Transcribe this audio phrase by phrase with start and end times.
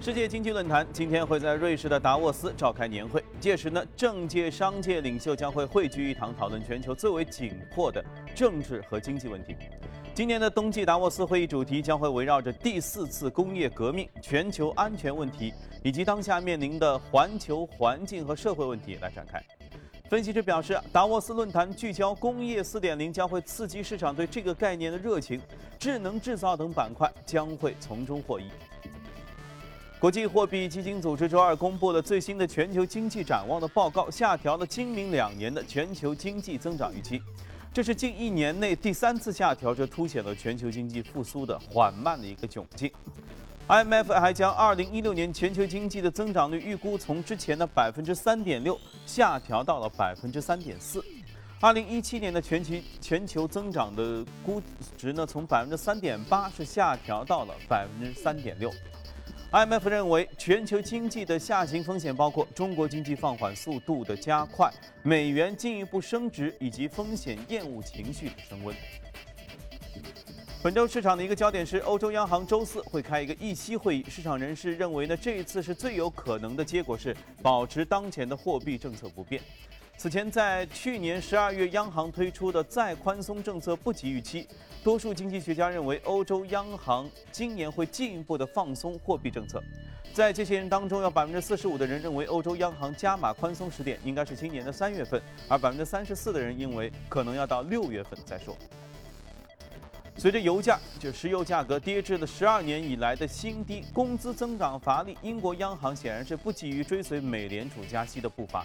[0.00, 9.56] 世界经济论坛今天会在瑞士的达沃斯召开年会，届时呢，政界、商界领袖将会汇聚一堂，讨论全球最为紧迫的政治和经济问题。
[10.14, 15.52] 今年的冬季达沃斯会议主题将会围绕着第四次工业革命、全球安全问题
[15.82, 19.42] 以及当下面临的环球环境和社会问题来展开。
[20.08, 25.40] 分析师表示，达沃斯论坛聚焦工业4.0，将会刺激市场对这个概念的热情，
[25.76, 28.44] 智能制造等板块将会从中获益。
[30.00, 37.20] 国际货币基金组织周二公布了最新的全球经济展望的报告，下调了今明两年的全球经济增长预期。
[37.74, 42.88] 这是近一年内第三次下调，这凸显了全球经济复苏的缓慢的一个窘境。
[43.66, 51.04] IMF 还将2016年全球经济的增长率预估从之前的百分之三点六下调到了百分之三点四。
[51.60, 54.62] 2017年的全球全球增长的估
[54.96, 58.72] 值呢，从百分之三点八是下调到了百分之三点六。
[59.50, 64.70] IMF 认为，全球经济的下行风险包括中国经济放缓速度的加快、
[65.02, 68.76] 美元进一步升值以及风险厌恶情绪的升温。
[70.62, 74.04] 本周市场的一个焦点是，欧洲央行周四会开一个议息会议。
[74.06, 79.40] 市场人士认为呢，这一次是最有可能的结果是保持当前的货币政策不变。
[79.98, 84.46] 此前，在去年十二月，央行推出的再宽松政策不及预期。
[84.84, 89.60] 多数经济学家认为，欧洲央行今年会进一步的放松货币政策。
[90.14, 98.56] 在这些人当中，有百分之四十五的人认为，欧洲央行加码宽松时点应该是今年的三月份，而百分之三十四的人认为可能要到六月份再说。
[100.16, 108.64] 随着油价就石油价格跌至了十二年以来的新低，工资增长乏力，英国央行显然是不急于追随美联储加息的步伐。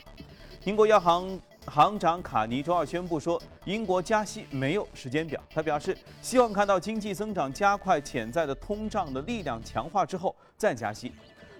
[0.65, 5.41] 英国央行行长卡尼周二宣布说，英国加息没有时间表。
[5.53, 11.11] 他表示，希望看到经济增长加快、潜在的通胀的力量强化之后再加息。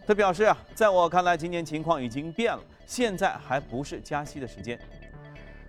[0.07, 4.79] 他表示啊，在我看来，今年情况已经变了，现在还不是加息的时间。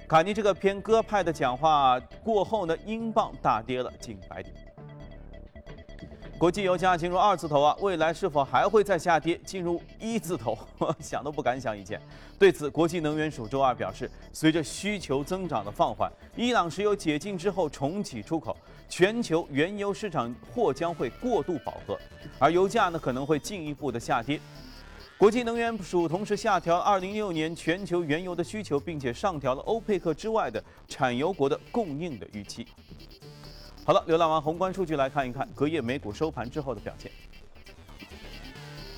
[0.07, 4.55] 卡尼这个偏鸽派的讲话过后呢，英镑大跌了近百点。
[6.45, 10.55] 国际油价进入二字头啊，未来是否还会再下跌进入一字头？
[11.01, 11.99] 想都不敢想以前。
[12.39, 18.55] 对此，国际能源署周二表示，随着需求增长的放缓，伊朗石油解禁之后重启出口，
[18.91, 21.99] 全球原油市场或将会过度饱和，
[22.39, 24.39] 而油价呢可能会进一步的下跌。
[25.17, 32.67] 国际能源署同时下调2016年全球原油的需求，并且上调了欧佩克之外的产油国的供应的预期。
[33.87, 37.13] 好了，浏览完宏观数据，来看一看隔夜美股收盘之后的表现。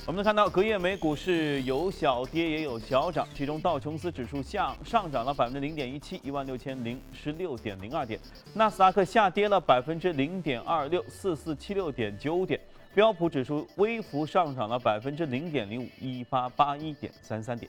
[0.07, 8.17] 我们能看到，隔夜美股是有小跌也有小涨，其中道琼斯指数向上涨了百分之零点一七，一万六千零十六点零二点；
[8.55, 12.61] 纳斯达克下跌了百分之零点二六，四四七六点九五点；
[12.95, 17.69] 标普指数微幅上涨了百分之零点零五，一八八一点三三点。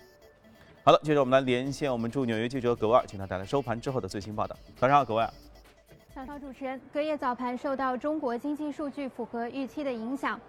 [0.84, 4.55] 好了，接着我们来连线我们驻纽约记者葛万，请他带来收盘之后的最新报道。
[4.75, 5.34] 早上好，葛万。
[6.17, 10.39] 早上主持人，隔夜早盘受到中国经济数据符合预期的影响，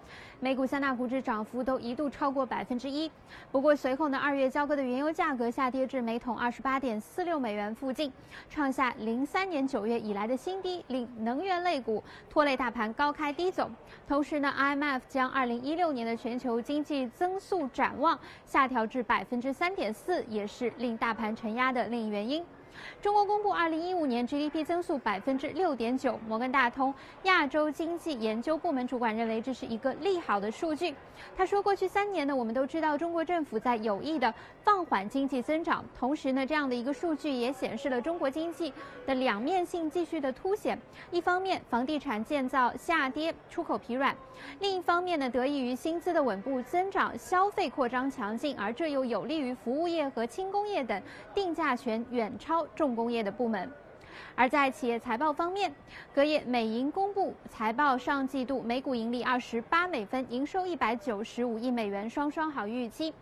[0.40, 3.10] 美股三大股指涨幅都一度超过百分之一。
[3.52, 8.10] 不过随后呢，二月交割的原油价格下跌至每桶二十八点四六美元附近，
[8.48, 13.70] 创下零三年九月以来的新低，令能源类股拖累大盘高开低走。
[14.06, 22.42] 同时呢，IMF 将二零一六年的全球经济增速展望下调至百分之三点四，也是令大盘承压的另一原因。
[23.00, 30.94] 中国公布二零一五年 GDP 增速百分之六点九，摩根大通亚洲经济研究部门主管认为这是一个利好的数据。
[31.36, 38.72] 他说，过去三年呢，我们都知道中国政府在有意的放缓经济增长，同时呢，这样的一个数据也显示了中国经济
[39.04, 40.78] 的两面性继续的凸显。
[41.10, 44.14] 一方面，房地产建造下跌，出口疲软；
[44.60, 51.02] 另一方面呢，得益于薪资的稳步增长，消费扩张强劲，而这又有利于服务业和轻工业等
[51.34, 52.64] 定价权远超。
[52.74, 53.70] 重工业的部门，
[54.34, 55.72] 而在企业财报方面，
[56.14, 63.12] 隔夜美银公布财报，上季度每股盈利二十八美分，营收一百九十五亿美元，双双好于预期。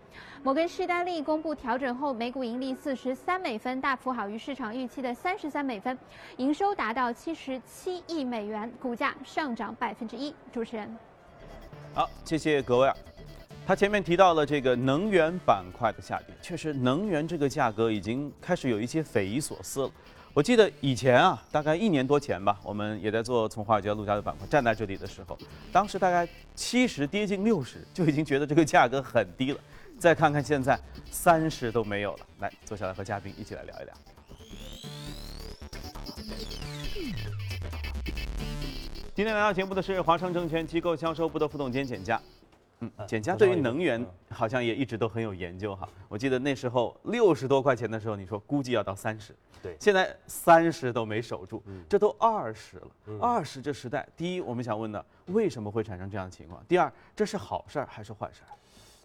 [0.42, 5.98] 摩根士丹利公布调整后每股盈利四十三美分，大幅好于市场预期的三十三美分，
[6.36, 10.34] 营收达到七十七亿美元，股价上涨百分之一。
[10.52, 10.96] 主持人，
[11.94, 12.90] 好，谢谢各位。
[13.66, 19.90] 他前面提到了这个能源板块的下跌，确实，能源这个价格已经开始有一些匪夷所思了。
[20.32, 25.36] 我记得以前啊，大概一年多前吧，我们也在做从华尔街陆家的板块，站在这里的时候，
[25.72, 29.58] 当时大概七十跌近六十，就已经觉得这个价格很低了。
[29.98, 30.78] 再看看现在，
[31.10, 32.26] 三十都没有了。
[32.38, 33.92] 来，坐下来和嘉宾一起来聊一聊。
[39.12, 42.20] 今天来到节目的是华盛证券机构销售部的副总监简佳。
[42.80, 45.88] 嗯，简家对于能源好像也一直都很有研究哈。
[46.08, 53.18] 我记得那时候六十多块钱的时候，你说估计要到三十，对，现在三十都没守住，这都二十了。
[53.20, 56.62] 二十这时代，第一我们想问的，为什么会产生这样的情况？
[56.68, 58.52] 第二，这是好事儿还是坏事儿？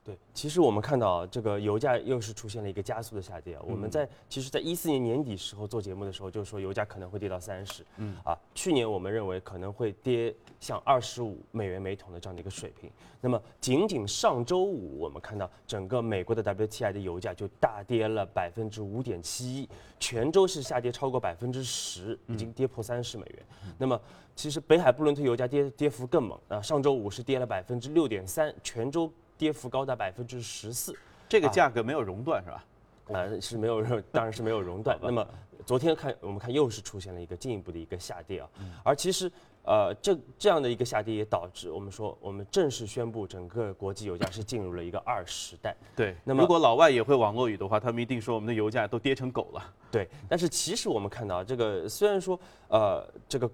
[0.03, 3.61] 对，其实我们看到这个油价又是出现了一个加速的下跌啊。
[3.67, 12.89] 我们在其实，在一四年年底时候做节目的时候，就说油价可能会跌到三十，嗯啊，去年我们认为可能会跌向二十五美元每桶的这样的一个水平。
[13.21, 19.69] 那么仅仅上周五，我们看到整个美国的 WTI 的油价就大跌了百分之五点七一，
[19.99, 23.45] 全周是下跌超过百分之十，已经跌破三十美元。
[23.77, 24.01] 那么
[24.35, 29.11] 其实北海布伦特油价跌跌幅更猛啊，上周五是跌了百分之六点三，全周。
[29.41, 30.95] 跌幅高达百分之十四，
[31.27, 32.63] 这个价格没有熔断是吧？
[33.07, 34.95] 呃，是没有熔，当然是没有熔断。
[35.01, 35.27] 那么
[35.65, 38.47] 昨天看，我们看又是出现了一个进一步的一个下跌啊。
[38.83, 39.31] 而其实，
[39.63, 45.75] 呃，这这样的一个下跌也导致我们说，我们正式宣布整个国际油价是进入了一个二时代。
[45.95, 49.73] 对，那么如果老外也会网络语的话，他们一定说我们的油价都跌成狗了。
[49.89, 53.49] 对，但是其实我们看到这个，虽然说，呃，这个。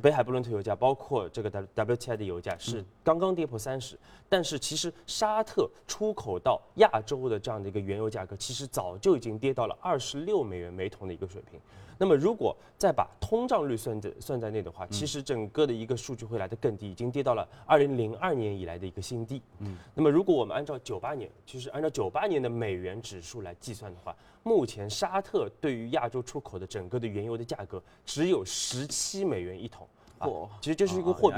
[0.00, 3.98] 北海布伦特油价，包括这个 W W T I 的油价是刚刚跌破三十，
[4.28, 11.60] 但是其实沙特出口到亚洲的这样的一个原油价格，其实早就已经跌到了二十六美元每桶的一个水平。
[12.02, 19.40] 那么如果再把通胀率算在算在内的话，其实整个的一个数据会来得更低，已经跌到了二零零二年以来的一个新低。
[19.60, 24.12] 嗯，那么如果我们按照九八年，其实按照九八年的美元指数来计算的话，
[24.42, 29.86] 目前沙特对于亚洲出口的整个的原油的价格只有十七美元一桶。
[30.18, 31.36] 货，其实就是一个货币，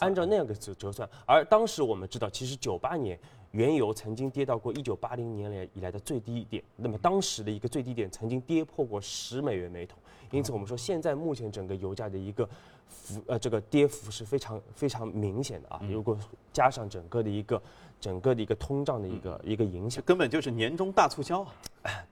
[0.00, 1.08] 按照那样的折折算。
[1.24, 3.18] 而当时我们知道，其实九八年
[3.52, 9.98] 原油曾经跌到过一九八零年来以来的最低点，那么当时的一个最低点曾经跌破过十美元每桶。
[10.30, 12.46] 因此，我们说现在目前整个油价的一个
[12.88, 15.80] 幅呃这个跌幅是非常非常明显的啊。
[15.90, 16.18] 如果
[16.52, 17.60] 加上整个的一个。
[18.00, 21.50] 整个的一个通胀的一个一个影响，根本就是年终大促销啊！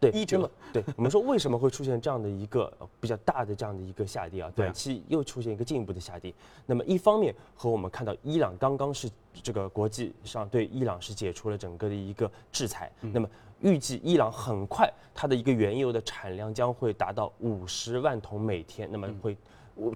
[0.00, 0.50] 对，一折。
[0.72, 4.50] 对我们说，为什么会出现这样的一个比较大的这样的一个下跌啊？
[4.56, 6.34] 短期又出现一个进一步的下跌。
[6.66, 13.30] 那么一方面和我们看到伊朗刚刚是这个国际上对伊朗是解除了整个的一个制裁，那么
[13.60, 19.36] 预计伊朗很快它的一个原油的产量将会达到五十万桶每天，那么会。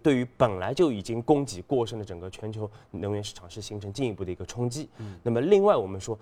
[0.02, 4.88] 对于本来就已经供给过剩的整个全球能源市场是形成进一步的一个冲击。
[4.98, 6.18] 嗯，那么另外我们说，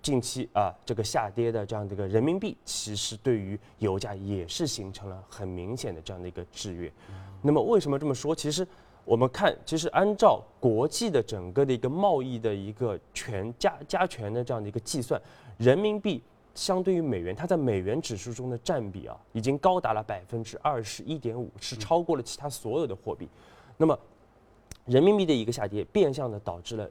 [0.00, 6.90] 近期啊这个下跌的这样的一个人民币，其实对于油价也是形成了很明显的这样的一个制约。
[7.42, 8.34] 那么为什么这么说？
[8.34, 8.66] 其实
[9.04, 15.20] 我们看，其实按照国际的整个的一个贸易的一个权加加权的这样的一个计算，
[15.58, 16.22] 人民币。
[16.54, 23.28] 相对于美元，它在美元指数中的占比啊，已经高达了百分之二十一点五，是超过了其他所有的货币。
[23.76, 23.98] 那么，
[24.84, 26.88] 人民币的一个下跌，变相的导致了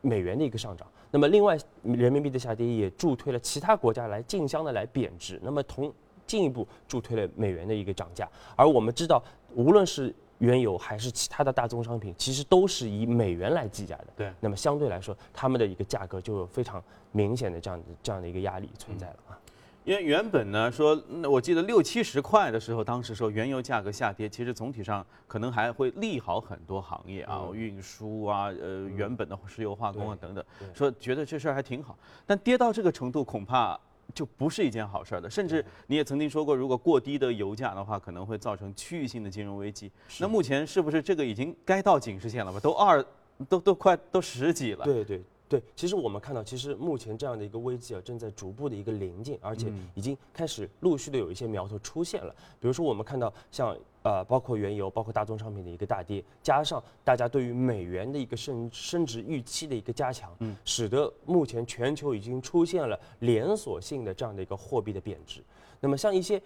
[0.00, 0.86] 美元的一个上涨。
[1.10, 5.92] 那么，另外，人民币的下跌也助推了其他国家来竞相的来贬值，那么同
[6.26, 8.26] 进一步助推了美元的一个涨价。
[8.56, 9.22] 而我们知道，
[9.54, 14.06] 无论是原油还是其他的大宗商品，其实都是以美元来计价的。
[14.16, 14.32] 对。
[14.40, 19.38] 那么相对来说，他们的一个价格就有非常明显的这样的这样的一个压力存在了啊。
[19.84, 21.00] 因为原本呢说，
[21.30, 30.44] 我记得六七十块的时候，当时说原油价格下跌，其实总体上可能还会利好很多行业啊，运输啊，呃，原本的石油化工啊等等，
[30.74, 31.96] 说觉得这事儿还挺好。
[32.26, 33.78] 但跌到这个程度，恐怕。
[34.14, 39.90] 就不是一件好事儿的，甚至你也曾经说过，如果过低的油价的话，可能会造成区域性的金融危机。
[40.18, 42.60] 那目前是不是这个已经该到警示线了吧？
[42.60, 43.04] 都二，
[43.48, 44.84] 都都快都十几了。
[44.84, 45.22] 对对。
[45.48, 52.34] 对，其实我们看到，其实目前这样的一个危机啊，正在逐步的一个临近，而且已经开始陆续的有一些苗头出现了。
[52.58, 65.42] 比如说，我们看到像呃，包括原油、包括大宗商品的一个大跌，加上大家对于美元的一个升升值预期的一个加强，嗯，使得目前全球已经出现了连锁性的这样的一个货币的贬值。
[65.80, 66.40] 那么，像一些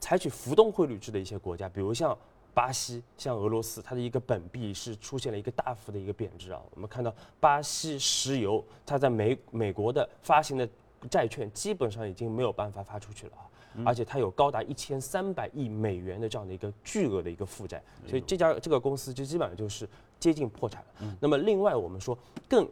[0.00, 2.16] 采取浮动汇率制的一些国家，比如像。
[2.54, 6.60] 巴西像俄罗斯，它的一个本币是出现了一个大幅的一个贬值啊。
[6.74, 10.68] 我们看到巴西石油，它在美美国的发行的
[11.10, 13.48] 债券基本上已经没有办法发出去了啊，
[13.84, 19.88] 而且它有高达一千三百亿美元的这样的一个巨额的一个负债，所以这家这个公司就基本上就是
[20.18, 21.16] 接近破产了。
[21.20, 22.16] 那么另外我们说
[22.48, 22.68] 更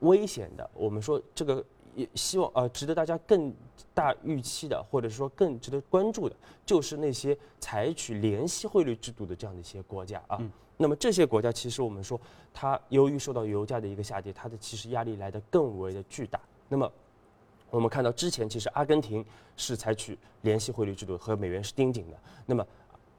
[0.00, 1.64] 危险的，我们说这个。
[1.96, 3.54] 也希望呃，值得大家更
[3.94, 6.34] 大预期的，或者说更值得关注的，
[6.66, 10.36] 就是那些采取联系汇率制度的这样的一些国家啊。
[10.76, 12.20] 那么这些国家其实我们说，
[12.52, 16.40] 它由于受到油价的一个下跌，它的其实压力来得更为的巨大。
[16.68, 16.92] 那么
[17.74, 19.24] 我们看到之前其实阿根廷
[19.56, 22.16] 是采取联系汇率制度，和美元是盯紧的。
[22.46, 22.64] 那么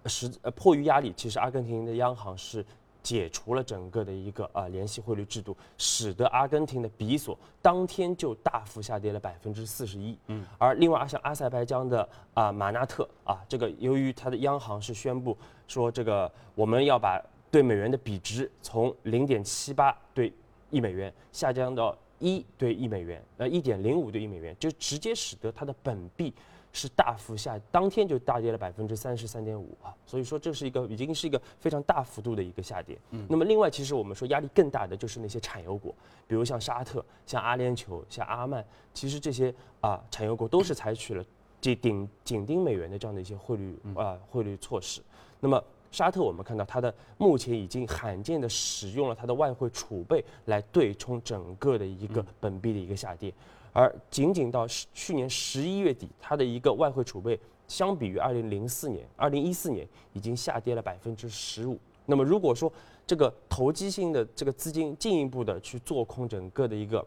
[0.05, 2.65] 实呃迫于压力，其实阿根廷的央行是。
[3.05, 10.17] 解除了整个的一个啊联系汇率制度，使得阿根廷的比索当天就大幅下跌了百分之四十一。
[10.25, 20.33] 嗯，而另外像阿塞拜疆的啊马纳特啊，这个由于它的央行是宣布说这个我们要把对美元的比值从零点七八对
[20.71, 26.34] 一美元下降到一对一美元，呃一点零五对一美元，就直接使得它的本币。
[26.77, 33.00] 是大幅下，当天就大跌了百分之三十三点五啊，所以说这是一个已经是一个非常大幅度的一个下跌。
[33.12, 35.95] 嗯，那么另外，其实我们说压力更大的就是那些产油国，
[36.27, 38.62] 比如像沙特、像阿联酋、像阿曼，
[38.93, 41.24] 其实这些啊产油国都是采取了
[41.62, 45.01] 这顶紧盯美元的这样的一些汇率啊汇率措施。
[45.39, 45.63] 那么
[45.96, 53.34] 沙特我们看到它的目前已经罕见的使用了它的外汇储备来对冲整个的一个本币的一个下跌。
[53.72, 61.80] 而仅仅到去年十一月底，它的一个外汇储备相比于二零零四年、二零一四年已经下跌了百分之十五。
[62.06, 62.70] 那么如果说
[63.08, 67.06] 这个投机性的这个资金进一步的去做空整个的一个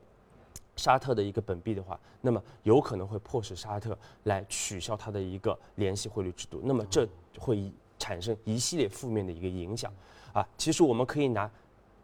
[0.77, 6.63] 沙特的一个本币的话，那么有可能会迫使沙特来取消它的一个联系汇率制度。
[6.65, 7.07] 那么这
[7.39, 9.93] 会产生一系列负面的一个影响。
[10.33, 11.51] 啊，其实我们可以拿，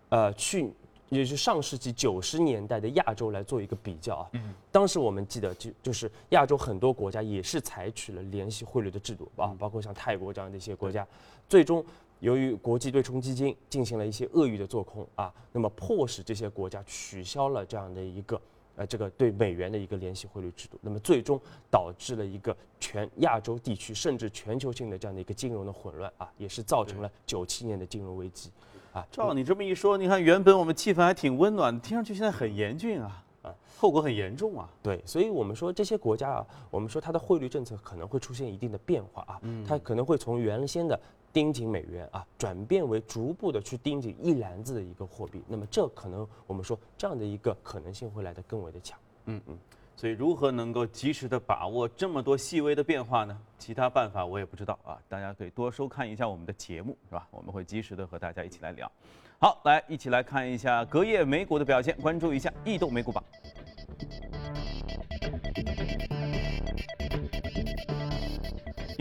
[0.08, 0.72] 呃，去。
[1.10, 11.06] 也是上世纪九十年代的亚洲来做一个比较啊，嗯当时我们记得就就是亚洲很多国家也是采取了联系汇率的制度啊，包括像泰国这样的一些国家，
[11.48, 11.84] 最终
[12.18, 18.40] 由于国际对冲基金进行了一些恶意的做空啊，那么迫使这些国家取消了这样的一个
[18.76, 21.40] 呃这个对美元的一个联系汇率制度，那么最终
[21.70, 28.50] 导致了一个全亚洲地区甚至全球性的这样的一个金融的混乱啊，也是造成了九七年的金融危机。
[28.92, 34.68] 啊，照你这么一说，你看原本我们气氛还挺温暖，听上去现在很严峻啊，啊， 后果很严重啊。
[34.80, 40.98] 对，所以我们说这些国家啊，我们说它的汇率政策可能会出现一定的变化啊，它可能会从原先的
[41.34, 48.98] 盯紧美元啊，转变为逐步的去盯紧一篮子的一个货币，那么这可能我们说这样的一个可能性会来得更为的强。
[49.26, 49.58] 嗯嗯。
[49.96, 53.40] 所以，如何能够及时的把握这么多细微的变化呢？
[53.58, 54.98] 其他办法我也不知道啊。
[55.08, 57.26] 大家可以多收看一下我们的节目，是吧？
[57.30, 58.90] 我们会及时的和大家一起来聊。
[59.38, 63.22] 好，来一起来看一下隔夜美股的表现，关注一下异动美股榜。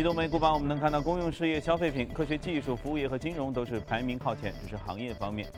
[0.03, 5.50] 异动美股榜，我们能看到公用事业、消费品、科学技术、服务业和金融都是排名靠前，这是行业方面。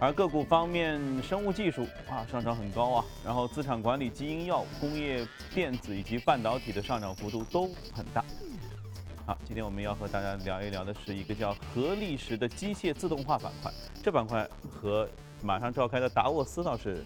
[0.00, 5.24] 而个股方面，生物技术啊上涨很高啊，然后资产管理、基因药、工业
[5.54, 8.24] 电子以及半导体的上涨幅度都很大。
[9.24, 13.72] 好，今天我们要和大家聊一聊的是一个叫合力时的机械自动化板块。
[14.02, 15.08] 这板块和
[15.40, 17.04] 马上召开的达沃斯倒是，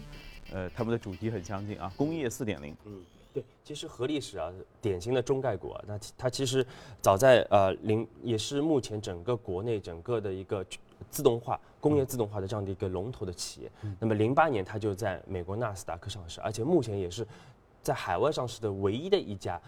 [0.51, 2.75] 呃，他们的主题很相近啊，工业四点零。
[2.85, 3.03] 嗯，
[3.41, 4.51] 对，其实合力史啊，
[4.81, 6.65] 典型的中概股啊，那它其实
[7.01, 10.65] 早在呃零也是目前整个国内整个的一个。
[11.11, 17.25] 自动化、工业自动化的这样的一个龙头的企业，那么零八年它就在美国纳斯达克上市，而且目前也是
[17.83, 19.61] 在海外上市的唯一的一家。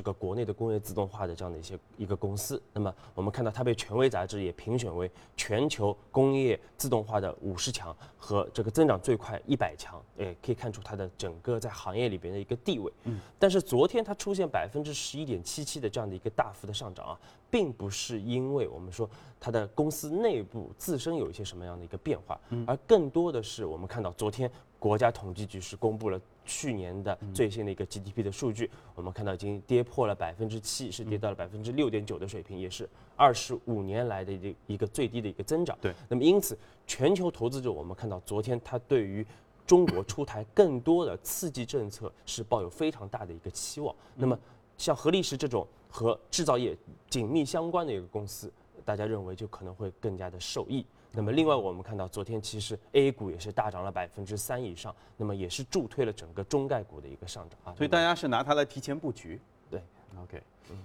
[0.00, 12.90] 这个国内的工业自动化的这样的一些一个公司，那么我们看到它被权威杂志也评选为全球工业自动化的五十强和这个增长最快一百强，诶，可以看出它的整个在行业里边的一个地位。
[13.04, 19.06] 嗯，但是昨天它出现百分之十一点七七的这样的一个大幅的上涨啊，并不是因为我们说
[19.38, 24.50] 它的公司内部自身有一些什么样的一个变化，而更多的是我们看到昨天。
[24.80, 35.78] 国家统计局是公布了去年的最新的一个 GDP 的数据，我们看到已经跌破了百分之七，是跌到了百分之六点九的水平，也是二十五年来的一一个最低的一个增长。
[35.80, 39.24] 对，那么因此全球投资者，我们看到昨天他对于
[39.66, 43.94] 中国出台更多的刺激政策是抱有非常大的一个期望。
[44.16, 44.36] 那么
[44.78, 46.74] 像合力时这种和制造业
[47.10, 48.50] 紧密相关的一个公司，
[48.84, 50.84] 大家认为就可能会更加的受益。
[51.12, 57.74] 那么另外，我们看到昨天其实 A 股也是大涨了百分之三以上，那么也是助推了整个中概股的一个上涨啊。
[57.76, 59.40] 所以大家是拿它来提前布局。
[59.68, 59.82] 对
[60.22, 60.40] ，OK，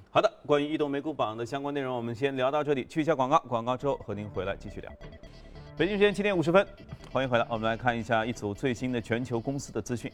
[0.10, 4.92] 好的，关于移动美股榜的相关内容，我们先聊到这里，去一下广告，广告之后和您回来继续聊。
[5.78, 6.66] 北京时间七点五十分，
[7.12, 10.12] 欢迎回来，我们来看一下一组最新的全球公司的资讯。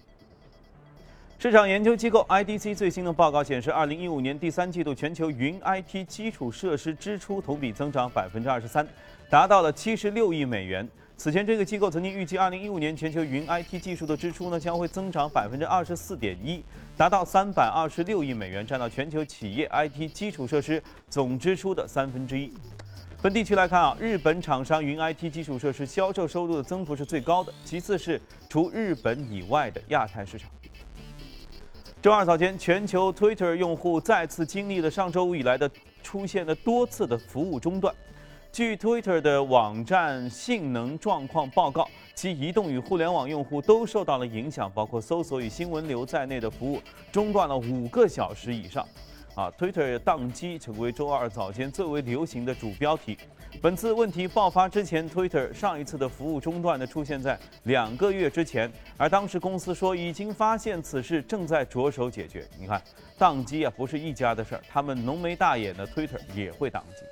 [1.41, 8.87] 市场研究机构 IDC 最新的报告显示，二零一五年第三季度全球云 IT 基础设施支出同比增长百分之二十三，
[9.27, 10.87] 达到了七十六亿美元。
[11.17, 16.63] 此前，这个机构曾经预计，二零一五年全球云 IT 技术的支出呢将会增长百分之二十四点一，
[16.95, 20.79] 达到三百二十六亿美元，占到全球企业 IT 基础设施
[21.09, 22.53] 总支出的三分之一。
[23.17, 30.47] 分地区来看啊，日本厂商云 IT 基础设施销售收入的增幅是最高的，其次是除日本以外的亚太市场。
[32.01, 35.69] 周二早间，全球 Twitter 用户再次经历了上周五以来的
[36.01, 37.93] 出现了多次的服务中断。
[38.51, 46.81] 据 Twitter 的网站性能状况报告，其移动与互联网用户都受到了影响，包括搜索与新闻流在内的服务
[47.11, 48.83] 中断了五个小时以上。
[49.35, 53.15] 啊，Twitter 宕机成为周二早间最为流行的主标题。
[53.59, 62.47] 本次问题爆发之前，Twitter 上一次的服务中断呢出现在两个月之前，而当时公司说已经发现此事，正在着手解决。
[62.57, 62.81] 你看，
[63.19, 67.03] 宕机啊不是一家的事儿，他们浓眉大眼的 Twitter 也会宕机。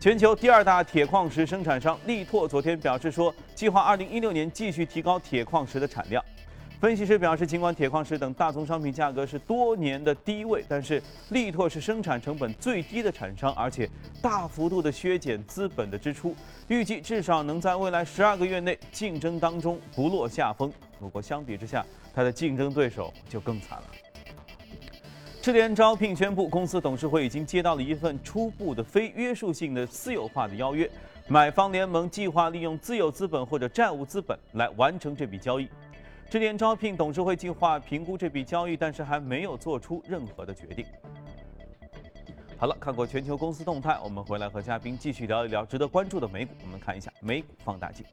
[0.00, 6.24] 全球第二大铁矿石生产商力拓昨天表示说，计划2016年继续提高铁矿石的产量。
[6.78, 13.88] 分析师表示，尽管铁矿石等大宗商品价格是多年的低位，但是力拓是生产成本最低的产商，而且
[14.20, 16.36] 大幅度的削减资本的支出，
[16.68, 20.70] 预计至少能在未来十二个月内竞争当中不落下风。
[21.00, 23.84] 不过相比之下，它的竞争对手就更惨了。
[25.40, 30.90] 智联招聘宣布，公司董事会已经接到了一份初步的非约束性的私有化的邀约，
[31.26, 35.66] 买方联盟计划利用自有资本或者债务资本来完成这笔交易。
[36.28, 40.84] 智联招聘董事会计划评估这笔交易，但是还没有做出任何的决定。
[42.58, 46.52] 好了，看过全球公司动态，我们回来和嘉宾继续聊一聊值得关注的美股。
[46.64, 48.04] 我们看一下美股放大镜。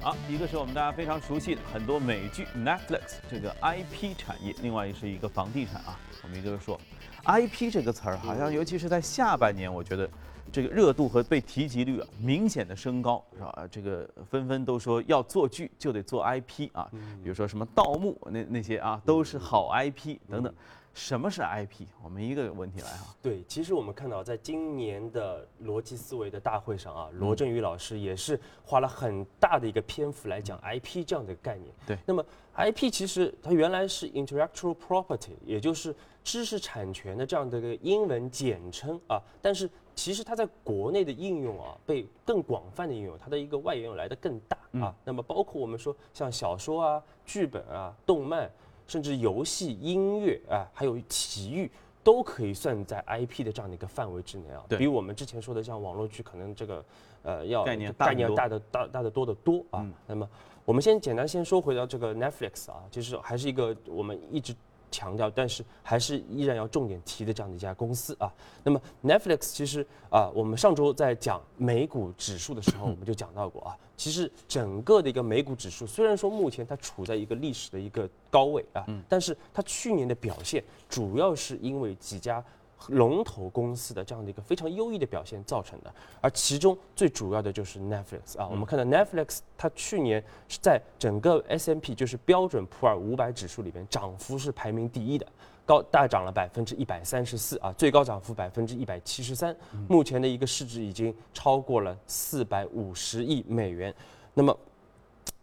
[0.00, 6.00] 好，一个是我们大家非常熟悉的很多美剧 Netflix 这个 IP 产业，另外也是一个房地产啊。
[6.22, 6.80] 我们一个说
[7.24, 10.08] IP 这个词儿，好像尤其是在下半年，我觉得
[10.52, 13.68] 这个热度和被提及率啊明显的升高，是吧？
[13.70, 16.88] 这个纷纷都说要做剧就得做 IP 啊，
[17.22, 20.54] 比如说什么盗墓那那些啊都是好 IP 等等。
[20.94, 21.86] 什么是 IP？
[22.04, 23.16] 我们一个问题来啊。
[23.22, 31.74] 对，其实我们看到，在今年的逻辑思维的大会上啊，罗振宇老师也是花了很大的一个篇幅来讲 IP 这样的概念。
[31.86, 32.22] 对，那么
[32.56, 44.94] IP 其实它原来是 intellectual property，也就是知识产权的这样的一个英文简称啊，但是其实它在国内的应用啊，被更广泛的应用，它的一个外援来的更大啊。
[45.04, 48.50] 那么包括我们说像小说啊、剧本啊、动漫。
[48.88, 51.70] 甚至游戏、音乐啊，还有体育，
[52.02, 54.62] 都可以算在 IP 的这样的一个范围之内啊。
[54.68, 56.84] 比我们之前说的像网络剧，可能这个
[57.22, 59.86] 呃要概念概念大的大大的多得多啊。
[60.06, 60.28] 那么
[60.64, 64.54] 我们先简单先说回到这个 Netflix 啊，就是还是一个我们一直。
[64.92, 68.32] 强调，但是还是依然要重点提的这样的一家公司啊。
[68.62, 73.76] 那么 Netflix 其实啊，我们上周在讲美股指数的时候， 我们就讲到过啊。
[73.96, 82.44] 其实整个的一个美股指数，虽然说目前它处在一个历史的一个高位啊，但是它去年的表现主要是因为几家。
[82.88, 95.26] 龙头公司的这样的一个非常优异的表现造成的，而其中最主要的就是 Netflix 啊，我们看到 Netflix 它去年是在整个 S M P 就是标准普尔五百指数里边涨幅是排名第一的，
[95.64, 99.56] 高大涨了百分之一百三十四啊，最高涨幅百分之一百七十三，
[99.88, 103.94] 目前的一个市值已经超过了四百五十亿美元。
[104.34, 104.56] 那么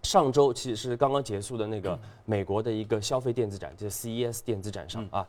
[0.03, 5.27] 上周其实是刚刚结束的那个美国的一个消费电子展，就是 C E S 电子展上啊。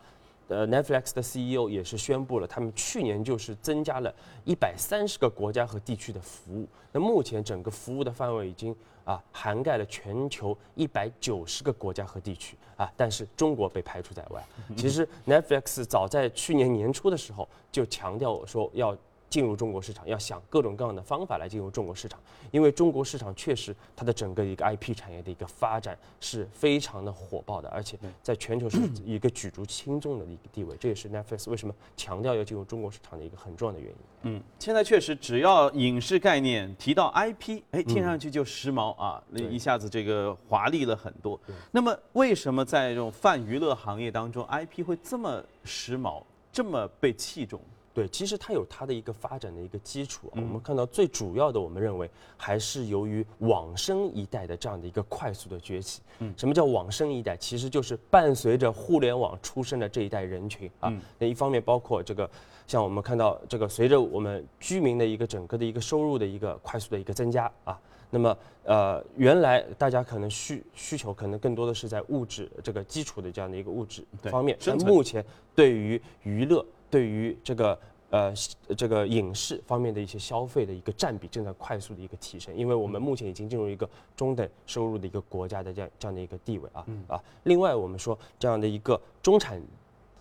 [0.50, 4.12] 呃，Netflix 的 CEO 也是宣布了，他们去年就是增加了
[4.44, 6.68] 一百三十个国家和地区的服务。
[6.92, 14.44] 那目前整个服务的范围已经啊涵盖了全球一百九十个国家和地区啊，但是中国被排除在外。
[14.76, 18.96] 其实 Netflix 早在去年年初的时候就强调说要。
[19.30, 22.18] 进入中国市场要想各种各样的方法来进入中国市场，
[22.50, 33.96] 因为中国市场确实它的整个一个 IP 产业的一个发展是非常的火爆的，而且在全球是一个举足轻重的一个地位，这也是 Netflix 为什么强调要进入中国市场的一个很重要的原因。
[34.22, 41.40] 嗯，现在确实只要影视概念提到 IP，哎，听上去就时髦啊，那一下子这个华丽了很多。
[41.70, 47.60] 那么为什么在这种泛娱乐行业当中，IP 会这么时髦，这么被器重？
[47.92, 50.30] 对，其实它有它的一个发展的一个基础。
[50.36, 56.00] 我们看到最主要的，我们认为还是由于网生一代的这样的一个快速的崛起。
[56.20, 57.36] 嗯，什么叫网生一代？
[57.36, 60.92] 其实就是伴随着互联网出生的这一代人群啊。
[61.18, 62.30] 那一方面包括这个，
[62.64, 67.76] 像我们看到这个，随着我们居民的一个整个的一个收入的一个快速的一个增加啊，
[68.10, 75.24] 那么呃，原来大家可能需需求可能更多的是在物质这个基础的这样的一个物质方面，但目前
[75.56, 76.64] 对于娱乐。
[76.90, 77.78] 对于这个
[78.10, 78.34] 呃
[78.76, 87.22] 这个影视方面的一些消费的一个占比正在快速的一个提升，因为我们目前已经进入一个中等收入的一个国家的这样这样的一个地位啊啊。
[87.44, 89.62] 另外我们说这样的一个中产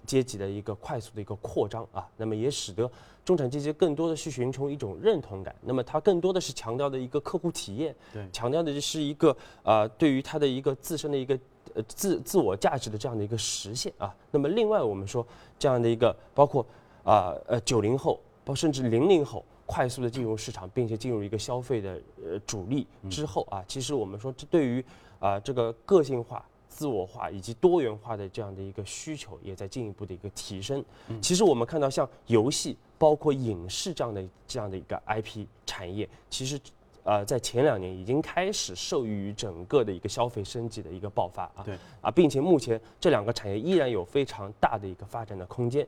[0.05, 2.89] 阶级的一个快速的一个扩张啊，那么也使得
[3.25, 11.37] 中产阶级更多的去寻求一种认同感，那么它更多的是强调的一个客户体验，对，强调的是一个啊对于它的一个自身的一个。
[11.79, 14.13] 呃自自我价值的这样的一个实现啊。
[14.31, 15.25] 那么另外我们说
[15.57, 16.65] 这样的一个包括
[17.03, 24.83] 啊呃九零后，包甚至零零后快速的进入市场，并且进入一个消费的呃主力之后啊，其实我们说这对于
[25.19, 26.45] 啊这个个性化。
[26.71, 30.85] 自我化以及多元化的这样的一个需求也在进一步的一个提升。
[31.19, 36.57] 其实我们看到像游戏、包括影视这样的这样的一个 IP 产业，其实
[37.03, 41.63] 呃在前两年已经开始受益于整个的一个消费升级的一个爆发啊。
[41.65, 45.87] 对啊，并且目前这两个产业依然有非常大的一个发展的空间。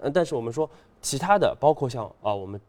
[0.00, 0.68] 呃，但是我们说
[1.00, 2.60] 其他的，包括像啊我们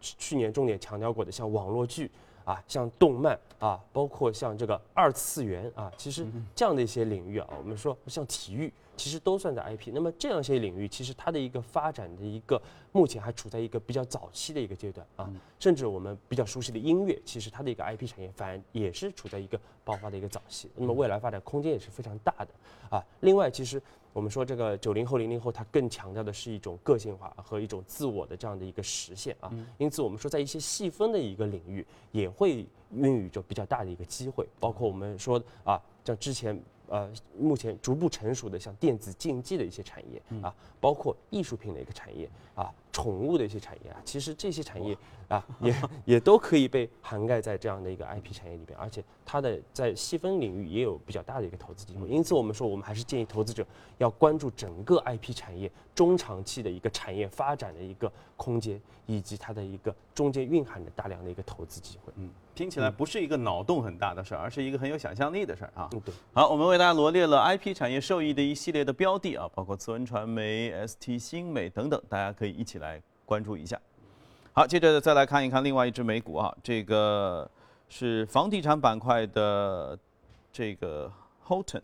[0.00, 2.10] 去年重点强调过的像网络剧。
[2.44, 6.26] 啊，像动漫啊，包括像这个二次元啊，其实
[6.56, 9.90] 这样的一些领域啊，我们说像体育，其实都算在 IP。
[9.92, 12.60] 那么这样一些领域，其实它的一个发展的一个
[12.92, 15.30] 目前还处在一个比较早期的一个阶段啊。
[15.58, 20.70] 甚至我们比较熟悉的音乐，其实它的一个 IP 产业反而也是处在一个爆发的一个早期。
[20.76, 22.48] 那么未来发展空间也是非常大的
[22.96, 23.04] 啊。
[23.20, 23.82] 另外，其实。
[24.14, 29.50] 我们说这个九零后、零零后，它更强调的是一种个性化和一种自我的这样的一个实现啊。
[29.78, 34.46] 因此，我们说在一些细分的一个领域，也会孕育着比较大的一个机会。
[34.60, 42.72] 包括我们说啊，像之前呃，目前逐步成熟的像电子竞技的一些产业啊，包括艺术品的一个产业啊。
[42.92, 44.94] 宠物的一些产业啊，其实这些产业
[45.26, 52.06] 啊，也 也都可以被涵盖在这样的一个 IP 产业里边，而且它的在细分领域也有比较大的一个投资机会。
[52.06, 53.66] 因此，我们说我们还是建议投资者
[53.96, 62.12] 要关注整个 IP 产业中长期的一个产业发展的一个空间，以及它的一个中间蕴含的大量的一个投资机会。
[62.16, 65.88] 嗯，听起来不是一个脑洞很大的事儿，而是一个很有想象力的事儿啊。
[65.92, 66.14] 嗯，对。
[66.32, 73.00] 好，我们为大家罗列了 IP 产业受益的一系列的标的啊，包括慈文传媒、ST 新美等等，大家可以一起来。
[73.24, 73.80] 关注一下，
[74.52, 77.50] 好，接着再来看一看另外一只美股啊，这个
[77.88, 79.98] 是房地产板块的
[80.52, 81.10] 这个
[81.46, 81.80] Holton，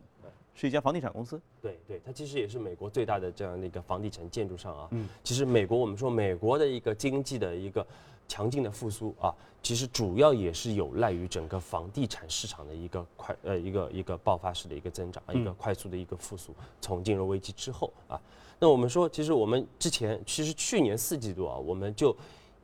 [0.53, 1.41] 是一家房地产公司。
[1.59, 4.87] 对对，它其实也是美国最大的这样的一个房地产建筑商啊。
[4.91, 5.09] 嗯。
[5.23, 7.87] 其实美国我们说美国的一个经济的一个
[8.29, 16.55] 强劲的复苏啊，其实主要也是有赖于整个房地产市场的一个快呃一个一个爆发式的一个增长，一个快速的一个复苏。
[16.79, 18.17] 从金融危机之后啊。
[18.61, 22.13] 那我们说，其实我们之前，其实去年四季度啊，我们就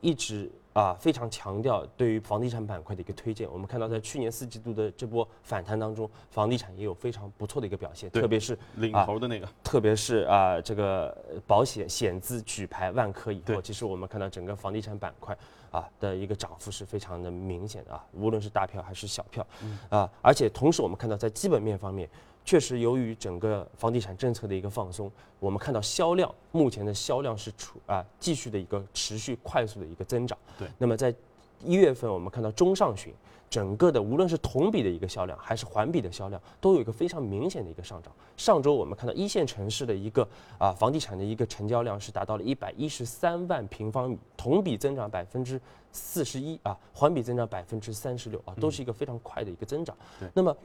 [0.02, 3.50] 一直啊非常强调对于房地产板块的一个推荐。
[3.50, 15.34] 我们看到，在去年四季度的这波反弹当中，房地产也有非常不错的一个表现，特别是领头的那个，特别是啊这个保险险资举牌万科以后，其实我们看到整个房地产板块
[15.70, 19.46] 啊的一个涨幅是非常的明显的啊，无论是大票还是小票，
[19.88, 22.08] 啊，而且同时我们看到在基本面方面。
[22.44, 30.38] 确实，由于整个房地产政策的一个放松，我们看到销量目前的销量是处啊继续的一个持续快速的一个增长。
[30.56, 30.68] 对。
[30.78, 31.12] 那么在
[31.64, 33.12] 一月份，我们看到中上旬，
[33.48, 38.12] 整个的无论是同比的一个销量，还是环比的销量，都有一个非常明显的一个上涨。
[38.36, 40.26] 上周我们看到一线城市的一个
[40.58, 45.60] 啊房地产的一个成交量是达到了一百一十三万平方米，同比增长百分之
[45.92, 49.96] 四十一啊，环比增长百分之三十六啊，都是一个非常快的一个增长。
[50.20, 50.28] 对。
[50.34, 50.56] 那么。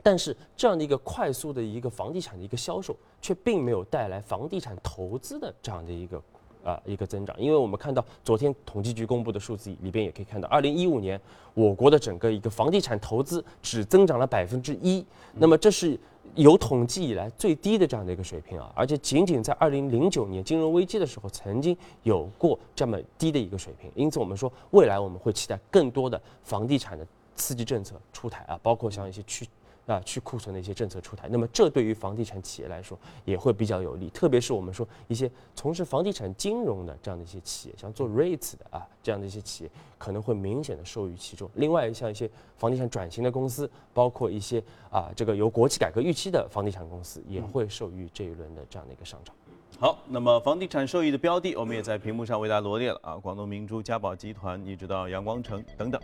[0.00, 6.22] 但是这样的一个快速的一个房地产的一个销售，却并没有带来房地产投资的这样的一个
[6.64, 11.20] 啊一个增长，因为我们看到昨天统计局公布的数字里边也可以看到，二零一五年
[11.54, 15.98] 我国的整个一个房地产投资只增长了百分之一，那么这是
[16.34, 29.46] 有统计以来最低的这样的一个水平啊，而且仅仅在二零零九年金融危机的时候曾经有过这么低的一个水平，因此我们说未来我们会期待更多的房地产的刺激政策出台啊，包括像一些去。
[29.88, 41.50] 啊，去库存的一些政策出台，那么这对于房地产企业来说也会比较有利，特别是我们说一些从事房地产金融的这样的一些企业，像做 REITs 的啊这样的一些企业，可能会明显的受益其中。
[41.54, 49.34] 另外，像一些房地产转型的公司，包括一些啊这个有国企改革预期的房地产公司，也会受益这一轮的这样的一个上涨。
[49.80, 55.98] 好，那么房地产受益的标的，我们也在屏幕上为大家罗列了啊，广东明珠、嘉宝集团，一直到阳光城等等。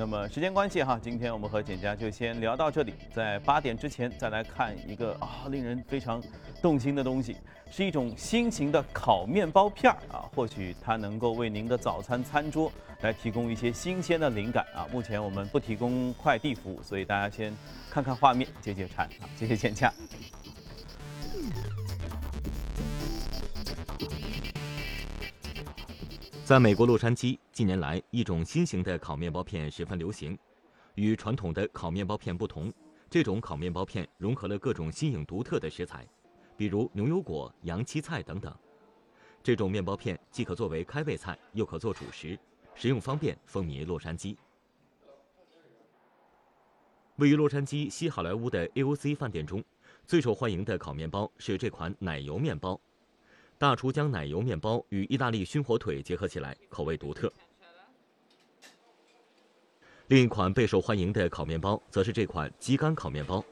[0.00, 2.94] 那么时间关系哈，今天我们和简家就先聊到这里。
[3.12, 6.22] 在八点之前再来看一个啊，令人非常
[6.62, 7.36] 动心的东西，
[7.70, 10.24] 是一种新型的烤面包片儿啊。
[10.34, 14.88] 或许它能够为您的早餐餐桌来提供一些新鲜的灵感啊。
[14.90, 17.54] 目前我们不提供快递服务，所以大家先
[17.90, 19.28] 看看画面解解馋啊。
[19.36, 19.92] 谢谢简家。
[26.50, 30.36] 在美国洛杉矶，近年来一种新型的烤面包片十分流行。
[30.96, 32.72] 与传统的烤面包片不同，
[33.08, 36.04] 这种烤面包片融合了各种新颖独特的食材，
[36.56, 38.52] 比如牛油果、洋七菜等等。
[39.44, 42.36] 这种面包片既可作为开胃菜，又可做主食，
[42.74, 44.36] 食用方便，风靡洛杉矶。
[47.14, 49.62] 位于洛杉矶西好莱坞的 AOC 饭店中，
[50.04, 52.80] 最受欢迎的烤面包是这款奶油面包。
[53.60, 57.30] 大厨将奶油面包与意大利熏火腿结合起来，口味独特。
[60.06, 63.44] 另一款备受欢迎的烤面包则是这款鸡肝烤面包。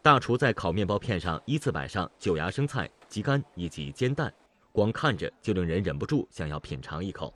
[0.00, 4.32] 大厨在烤面包片上依次摆上九芽生菜、鸡肝以及煎蛋，
[4.72, 7.34] 光看着就令人忍不住想要品尝一口。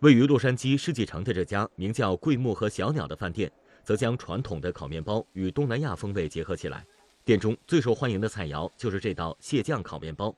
[0.00, 3.48] 位于洛杉矶世纪城的这家名叫“桂木和小鸟”的饭店，
[3.84, 6.84] 则将传统的烤面包与东南亚风味结合起来。
[7.24, 10.34] 店中最受欢迎的菜肴就是这道蟹酱烤面包。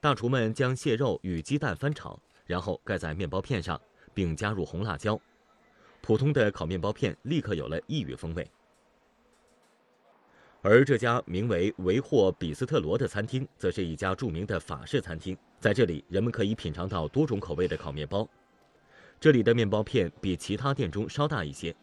[0.00, 3.80] 大厨们将蟹肉与鸡蛋翻炒，然后盖在面包片上，
[4.12, 5.18] 并加入红辣椒。
[6.02, 8.46] 普通的烤面包片立刻有了异域风味。
[10.60, 15.34] 而这家名为“维霍比斯特罗”的餐厅，则是一家著名的法式餐厅。
[15.58, 18.28] 在这里，人们可以品尝到多种口味的烤面包。
[19.18, 21.74] 这里的面包片比其他店中稍大一些，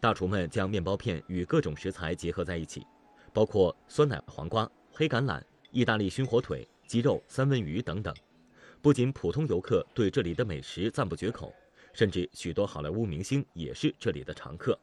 [0.00, 2.86] 大厨们将面包片与各种食材结合在一起，
[3.36, 8.14] 包括酸奶黄瓜、黑橄榄、意大利熏火腿、鸡肉、三文鱼等等。
[8.80, 11.52] 不仅普通游客对这里的美食赞不绝口，
[11.92, 14.78] 甚至许多好莱坞明星也是这里的常客。